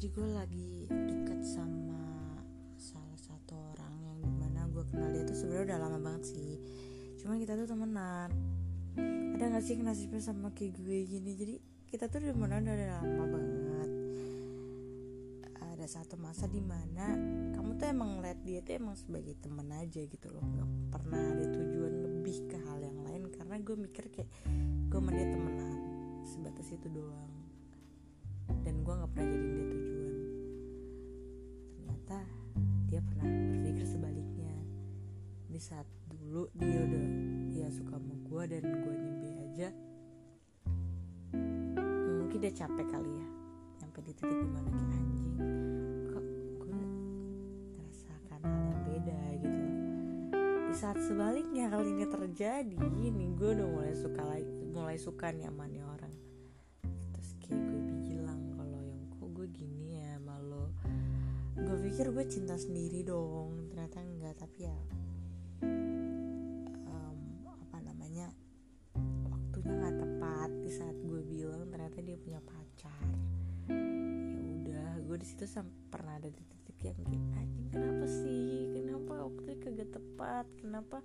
[0.00, 2.00] jadi gue lagi deket sama
[2.80, 6.56] salah satu orang yang di mana gue kenal dia tuh sebenarnya udah lama banget sih.
[7.20, 8.32] Cuman kita tuh temenan.
[9.36, 11.36] Ada gak sih nasibnya sama kayak gue gini?
[11.36, 13.90] Jadi kita tuh udah temenan udah lama banget.
[15.68, 17.20] Ada satu masa di mana
[17.52, 20.40] kamu tuh emang ngeliat dia tuh emang sebagai temen aja gitu loh.
[20.40, 23.28] Nggak pernah ada tujuan lebih ke hal yang lain.
[23.36, 24.32] Karena gue mikir kayak
[24.64, 25.76] gue sama dia temenan
[26.24, 27.28] sebatas itu doang.
[28.64, 29.79] Dan gue nggak pernah jadi dia tujuan
[33.00, 34.52] dia pernah berpikir sebaliknya.
[35.48, 37.06] Di saat dulu dia udah
[37.48, 39.68] dia suka sama gue dan gue nyembe aja
[42.20, 43.26] mungkin dia capek kali ya
[43.80, 46.26] sampai di titik di mana kayak anjing kok
[46.60, 46.80] gue
[47.80, 49.66] merasakan hal yang beda gitu.
[50.70, 54.22] Di saat sebaliknya kali ini terjadi nih gue udah mulai suka
[54.70, 55.64] mulai suka nih sama
[62.00, 63.68] pikir gue cinta sendiri dong.
[63.68, 64.78] Ternyata enggak tapi ya
[65.60, 68.32] em, apa namanya
[69.28, 73.04] waktunya nggak tepat di saat gue bilang ternyata dia punya pacar.
[73.68, 73.76] Ya
[74.64, 75.44] udah gue di situ
[75.92, 78.64] pernah ada di titik yang kayak anjing kenapa sih?
[78.72, 80.48] Kenapa waktunya kagak tepat?
[80.56, 81.04] Kenapa?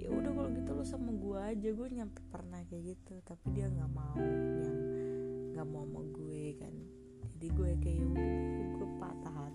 [0.00, 3.68] Ya udah kalau gitu lo sama gue aja gue nyampe pernah kayak gitu tapi dia
[3.68, 4.80] nggak mau yang
[5.52, 6.72] nggak mau sama gue kan.
[7.36, 8.31] Jadi gue kayak "Ya udah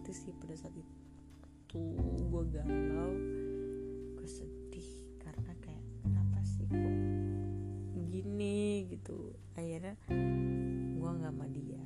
[0.07, 1.83] hati sih pada saat itu
[2.31, 3.11] gue galau
[4.15, 6.95] gue sedih karena kayak kenapa sih kok
[8.07, 9.35] gini gitu.
[9.59, 9.99] Akhirnya
[10.95, 11.83] gue nggak sama dia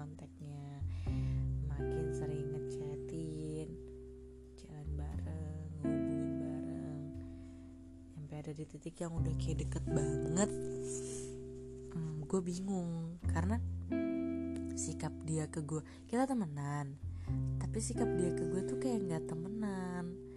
[0.00, 0.80] kontaknya.
[1.68, 3.68] Makin sering ngechatin
[4.56, 7.04] jalan bareng ngubungin bareng.
[8.16, 10.50] Sampai ada di titik yang udah kayak deket banget.
[11.92, 13.20] Hmm, gue bingung.
[13.28, 13.60] Karena
[14.72, 16.96] sikap dia ke gue kita temenan.
[17.60, 20.29] Tapi sikap dia ke gue tuh kayak nggak temenan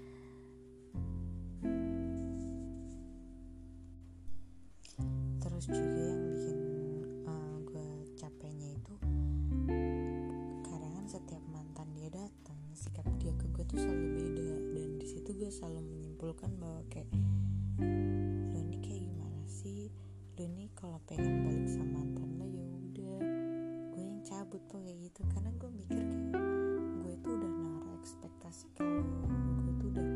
[16.33, 17.09] menyimpulkan bahwa kayak
[18.49, 19.93] lo ini kayak gimana sih?
[20.33, 23.21] Lo ini kalau pengen balik sama mantan lo ya udah
[23.93, 25.21] gue yang cabut tuh kayak gitu.
[25.29, 26.25] Karena gue mikir kayak
[27.05, 29.05] gue tuh udah naruh ekspektasi ke lo
[29.61, 30.07] gue tuh udah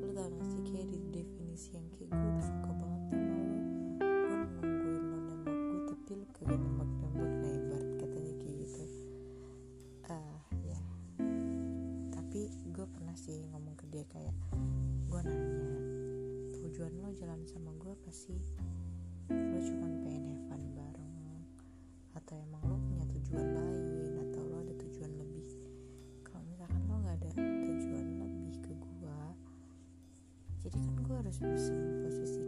[0.00, 3.52] lo tau gak sih kayak di definisi yang kayak gue udah suka banget sama lo.
[4.00, 7.32] Gue nungguin lo nembak gue tapi lo kagak nembak nembak
[7.68, 8.84] nah katanya kayak gitu.
[10.08, 10.80] Ah ya.
[12.16, 14.32] Tapi gue pernah sih ngomong ke dia kayak
[15.24, 15.72] nanya
[16.60, 18.40] tujuan lo jalan sama gue apa sih?
[19.32, 21.44] Lo cuma pengen have bareng
[22.12, 23.84] atau emang lo punya tujuan lain
[24.28, 25.48] atau lo ada tujuan lebih?
[26.28, 29.20] Kalau misalkan lo nggak ada tujuan lebih ke gue
[30.64, 32.43] jadi kan gue harus bisa memposisikan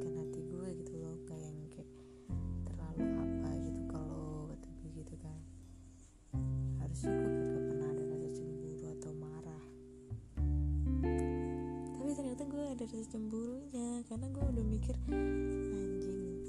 [12.77, 16.45] ada rasa cemburunya karena gue udah mikir anjing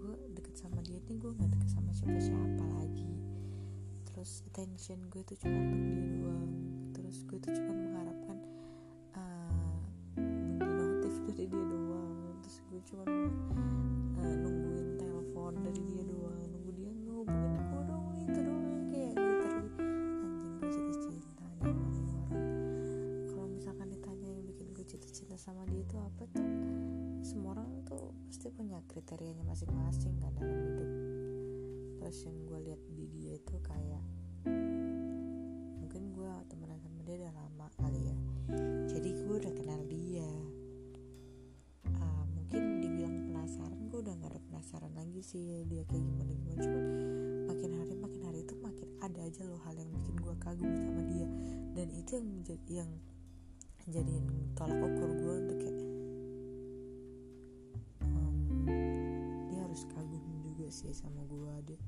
[0.00, 3.12] gue deket sama dia nih gue nggak deket sama siapa-siapa lagi.
[4.08, 6.52] Terus attention gue tuh cuma untuk dia doang.
[6.96, 8.07] Terus gue tuh cuma mengharapkan
[28.48, 30.90] pasti punya kriterianya masing-masing kan dalam hidup.
[32.00, 34.04] Terus yang gue lihat di dia itu kayak
[35.76, 38.16] mungkin gue temenan sama dia udah lama kali ya.
[38.88, 40.32] Jadi gue udah kenal dia.
[41.92, 46.60] Ah, mungkin dibilang penasaran gue udah gak ada penasaran lagi sih dia kayak gimana gimana.
[46.64, 46.84] Cuman
[47.52, 51.04] makin hari makin hari itu makin ada aja loh hal yang bikin gue kagum sama
[51.04, 51.28] dia.
[51.76, 52.90] Dan itu yang menjadi yang
[53.92, 54.24] jadiin
[54.56, 55.97] tolak ukur gue untuk kayak
[60.78, 61.80] sih sama gue dia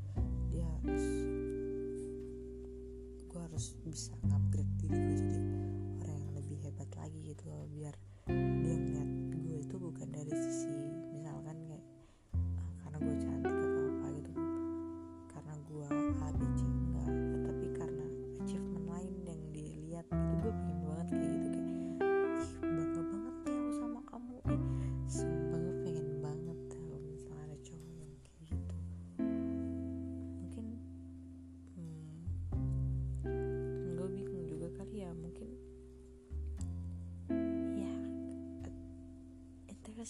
[0.50, 1.06] dia harus
[3.30, 5.36] gue harus bisa upgrade diri gue jadi
[6.02, 7.94] orang yang lebih hebat lagi gitu loh biar
[8.26, 10.99] dia ngeliat gue itu bukan dari sisi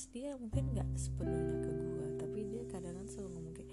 [0.09, 3.70] dia mungkin nggak sepenuhnya ke gue tapi dia kadang kan selalu ngomong kayak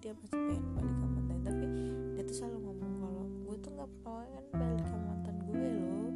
[0.00, 1.64] dia masih pengen balik ke mantan tapi
[2.16, 6.10] dia tuh selalu ngomong kalau gue tuh nggak pernah kan balik ke mantan gue loh.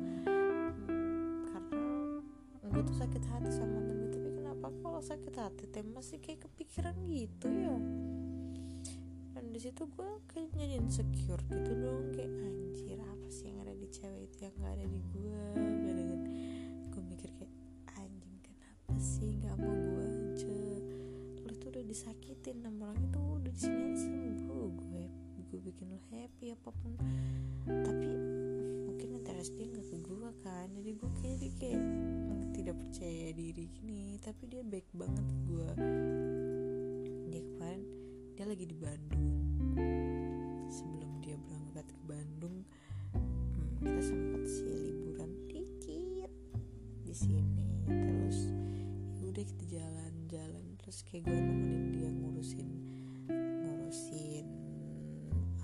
[1.52, 4.10] Karena gue tuh sakit hati sama mantan gue.
[4.10, 7.76] Tapi kenapa kalau sakit hati teh masih kayak kepikiran gitu ya
[9.54, 12.10] di situ gue kayak jadi insecure gitu dong.
[12.10, 15.42] Kayak anjir apa sih yang ada di cewek itu yang gak ada di gue?
[15.54, 16.10] Kadang
[16.90, 17.53] gue mikir kayak
[21.94, 25.04] disakitin sama orang itu udah di sini sembuh gue
[25.46, 26.98] gue bikin lo happy apa pun.
[27.70, 28.10] Tapi
[28.90, 31.82] mungkin interest dia nggak ke gue kan jadi gue kayak dia kayak
[32.50, 34.18] tidak percaya diri gini.
[34.18, 35.68] Tapi dia baik banget ke gue
[37.30, 37.82] dia kemarin
[38.34, 39.26] dia lagi di Bandung.
[40.66, 42.56] Sebelum dia berangkat ke Bandung
[43.14, 46.30] hmm, kita sempat sih liburan dikit
[47.06, 47.86] di sini.
[47.86, 48.50] Terus
[49.22, 50.64] ya udah kita jalan-jalan.
[50.82, 51.53] Terus kayak gue
[52.44, 52.68] ngurusin
[53.64, 54.44] ngurusin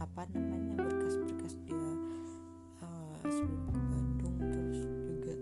[0.01, 1.93] apa namanya berkas-berkas dia
[2.81, 5.35] uh, sebelum ke Bandung terus juga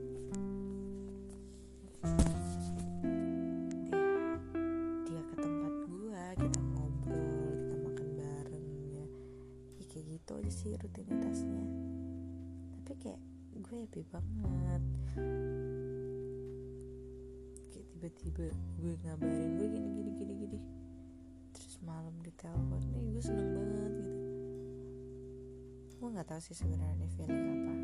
[5.06, 9.06] dia ke tempat gue kita ngobrol kita makan bareng ya,
[9.78, 11.62] ya kayak gitu aja sih rutinitasnya.
[12.82, 13.22] Tapi kayak
[13.62, 14.82] gue happy banget.
[17.70, 18.46] Kayak tiba-tiba
[18.82, 20.58] gue ngabarin gue gini gini gini gini
[21.78, 24.18] terus malam di telepon nih gue seneng banget gitu.
[26.02, 27.74] Gue nggak tahu sih sebenarnya feeling apa.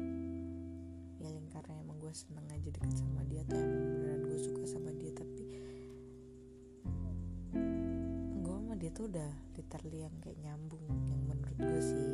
[1.22, 4.90] Feeling karena emang gue seneng aja deket sama dia atau emang beneran gue suka sama
[4.98, 5.46] dia tapi
[8.42, 12.10] gue sama dia tuh udah literally yang kayak nyambung yang menurut gue sih.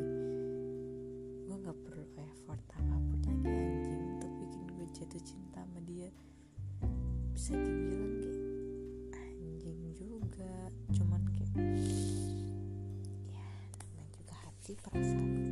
[1.48, 6.12] Gue nggak perlu effort apa pun lagi anjing untuk bikin gue jatuh cinta sama dia.
[7.32, 8.09] Bisa dibilang
[14.60, 15.49] si perasaan